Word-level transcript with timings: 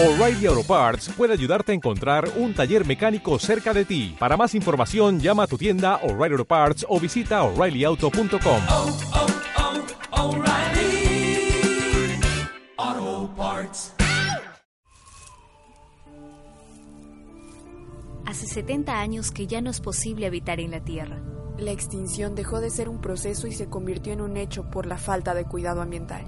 O'Reilly 0.00 0.46
Auto 0.46 0.62
Parts 0.62 1.08
puede 1.08 1.32
ayudarte 1.32 1.72
a 1.72 1.74
encontrar 1.74 2.30
un 2.36 2.54
taller 2.54 2.86
mecánico 2.86 3.36
cerca 3.40 3.74
de 3.74 3.84
ti. 3.84 4.14
Para 4.16 4.36
más 4.36 4.54
información, 4.54 5.18
llama 5.18 5.42
a 5.42 5.46
tu 5.48 5.58
tienda 5.58 5.96
O'Reilly 6.04 6.34
Auto 6.34 6.44
Parts 6.44 6.86
o 6.88 7.00
visita 7.00 7.42
oreillyauto.com. 7.42 8.62
oh, 8.70 8.96
oh, 10.12 10.28
O'Reilly 10.28 11.50
Auto 12.76 13.34
Parts. 13.34 13.94
Hace 18.24 18.46
70 18.46 19.00
años 19.00 19.32
que 19.32 19.48
ya 19.48 19.60
no 19.60 19.70
es 19.70 19.80
posible 19.80 20.26
habitar 20.26 20.60
en 20.60 20.70
la 20.70 20.84
Tierra. 20.84 21.20
La 21.58 21.72
extinción 21.72 22.36
dejó 22.36 22.60
de 22.60 22.70
ser 22.70 22.88
un 22.88 23.00
proceso 23.00 23.48
y 23.48 23.52
se 23.52 23.68
convirtió 23.68 24.12
en 24.12 24.20
un 24.20 24.36
hecho 24.36 24.70
por 24.70 24.86
la 24.86 24.96
falta 24.96 25.34
de 25.34 25.44
cuidado 25.44 25.82
ambiental. 25.82 26.24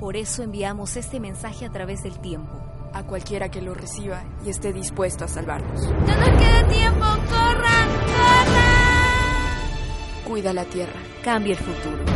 Por 0.00 0.16
eso 0.16 0.42
enviamos 0.42 0.96
este 0.96 1.20
mensaje 1.20 1.64
a 1.66 1.70
través 1.70 2.02
del 2.02 2.18
tiempo. 2.18 2.66
A 2.96 3.02
cualquiera 3.02 3.50
que 3.50 3.60
lo 3.60 3.74
reciba 3.74 4.24
y 4.42 4.48
esté 4.48 4.72
dispuesto 4.72 5.26
a 5.26 5.28
salvarnos. 5.28 5.82
¡Ya 6.06 6.16
no 6.16 6.38
queda 6.38 6.66
tiempo! 6.66 7.04
¡Corran! 7.04 7.88
¡Corran! 8.06 9.04
Cuida 10.26 10.54
la 10.54 10.64
tierra. 10.64 10.98
Cambia 11.22 11.52
el 11.52 11.58
futuro. 11.58 12.15